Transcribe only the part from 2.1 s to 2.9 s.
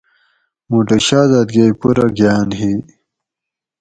گھان ہی